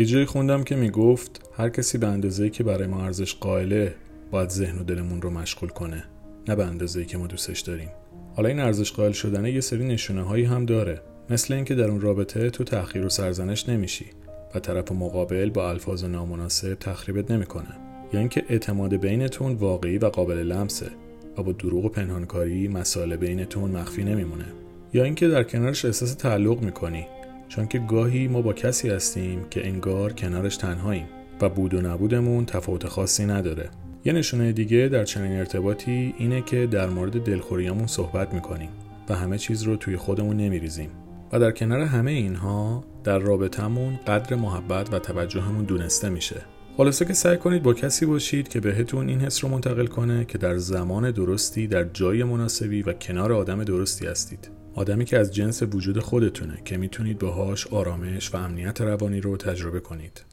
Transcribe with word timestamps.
یه 0.00 0.06
جایی 0.06 0.24
خوندم 0.24 0.64
که 0.64 0.76
می‌گفت 0.76 1.50
هر 1.56 1.68
کسی 1.68 1.98
به 1.98 2.06
اندازه‌ای 2.06 2.50
که 2.50 2.64
برای 2.64 2.86
ما 2.86 3.04
ارزش 3.04 3.34
قائله 3.34 3.94
باید 4.30 4.48
ذهن 4.48 4.78
و 4.78 4.84
دلمون 4.84 5.22
رو 5.22 5.30
مشغول 5.30 5.68
کنه 5.68 6.04
نه 6.48 6.56
به 6.56 6.64
اندازه‌ای 6.64 7.06
که 7.06 7.18
ما 7.18 7.26
دوستش 7.26 7.60
داریم. 7.60 7.88
حالا 8.36 8.48
این 8.48 8.60
ارزش 8.60 8.92
قائل 8.92 9.12
شدن 9.12 9.46
یه 9.46 9.60
سری 9.60 9.84
نشونه 9.84 10.22
هایی 10.22 10.44
هم 10.44 10.66
داره. 10.66 11.02
مثل 11.30 11.54
اینکه 11.54 11.74
در 11.74 11.88
اون 11.88 12.00
رابطه 12.00 12.50
تو 12.50 12.64
تأخیر 12.64 13.06
و 13.06 13.08
سرزنش 13.08 13.68
نمیشی 13.68 14.06
و 14.54 14.58
طرف 14.58 14.92
مقابل 14.92 15.50
با 15.50 15.70
الفاظ 15.70 16.04
نامناسب 16.04 16.74
تخریبت 16.74 17.30
نمی‌کنه. 17.30 17.76
یا 18.12 18.20
اینکه 18.20 18.44
اعتماد 18.48 18.94
بینتون 18.94 19.52
واقعی 19.52 19.98
و 19.98 20.06
قابل 20.06 20.38
لمسه 20.38 20.86
و 21.38 21.42
با 21.42 21.52
دروغ 21.52 21.84
و 21.84 21.88
پنهانکاری 21.88 22.68
مسائل 22.68 23.16
بینتون 23.16 23.70
مخفی 23.70 24.04
نمیمونه. 24.04 24.46
یا 24.94 25.04
اینکه 25.04 25.28
در 25.28 25.42
کنارش 25.42 25.84
احساس 25.84 26.14
تعلق 26.14 26.62
می‌کنی 26.62 27.06
چون 27.50 27.66
که 27.66 27.78
گاهی 27.78 28.28
ما 28.28 28.42
با 28.42 28.52
کسی 28.52 28.90
هستیم 28.90 29.44
که 29.50 29.66
انگار 29.66 30.12
کنارش 30.12 30.56
تنهاییم 30.56 31.06
و 31.40 31.48
بود 31.48 31.74
و 31.74 31.80
نبودمون 31.80 32.46
تفاوت 32.46 32.88
خاصی 32.88 33.26
نداره. 33.26 33.70
یه 34.04 34.12
نشونه 34.12 34.52
دیگه 34.52 34.88
در 34.88 35.04
چنین 35.04 35.32
ارتباطی 35.32 36.14
اینه 36.18 36.42
که 36.42 36.66
در 36.66 36.88
مورد 36.88 37.24
دلخوریامون 37.24 37.86
صحبت 37.86 38.34
می‌کنیم 38.34 38.68
و 39.08 39.14
همه 39.14 39.38
چیز 39.38 39.62
رو 39.62 39.76
توی 39.76 39.96
خودمون 39.96 40.36
نمیریزیم 40.36 40.90
و 41.32 41.40
در 41.40 41.50
کنار 41.50 41.80
همه 41.80 42.10
اینها 42.10 42.84
در 43.04 43.18
رابطمون 43.18 43.96
قدر 44.06 44.36
محبت 44.36 44.92
و 44.92 44.98
توجهمون 44.98 45.64
دونسته 45.64 46.08
میشه. 46.08 46.42
خلاصه 46.76 47.04
که 47.04 47.12
سعی 47.12 47.36
کنید 47.36 47.62
با 47.62 47.74
کسی 47.74 48.06
باشید 48.06 48.48
که 48.48 48.60
بهتون 48.60 49.08
این 49.08 49.20
حس 49.20 49.44
رو 49.44 49.50
منتقل 49.50 49.86
کنه 49.86 50.24
که 50.24 50.38
در 50.38 50.56
زمان 50.56 51.10
درستی 51.10 51.66
در 51.66 51.84
جای 51.84 52.24
مناسبی 52.24 52.82
و 52.82 52.92
کنار 52.92 53.32
آدم 53.32 53.64
درستی 53.64 54.06
هستید. 54.06 54.59
آدمی 54.74 55.04
که 55.04 55.18
از 55.18 55.34
جنس 55.34 55.62
وجود 55.62 55.98
خودتونه 55.98 56.62
که 56.64 56.76
می‌تونید 56.76 57.18
باهاش 57.18 57.66
آرامش 57.66 58.34
و 58.34 58.36
امنیت 58.36 58.80
روانی 58.80 59.20
رو 59.20 59.36
تجربه 59.36 59.80
کنید. 59.80 60.24